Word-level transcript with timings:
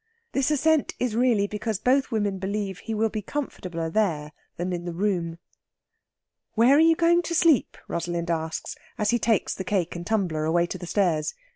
This 0.31 0.49
assent 0.49 0.95
is 0.97 1.15
really 1.15 1.45
because 1.45 1.77
both 1.77 2.09
women 2.09 2.39
believe 2.39 2.79
he 2.79 2.95
will 2.95 3.09
be 3.11 3.21
comfortabler 3.21 3.87
there 3.93 4.31
than 4.57 4.73
in 4.73 4.85
the 4.85 4.93
room. 4.95 5.37
"Where 6.55 6.75
are 6.75 6.79
you 6.79 6.95
going 6.95 7.21
to 7.21 7.35
sleep?" 7.35 7.77
Rosalind 7.87 8.31
asks, 8.31 8.75
as 8.97 9.11
he 9.11 9.19
takes 9.19 9.53
the 9.53 9.63
cake 9.63 9.95
and 9.95 10.03
tumbler 10.03 10.43
away 10.45 10.65
to 10.65 10.79
the 10.79 10.87
stairs. 10.87 11.35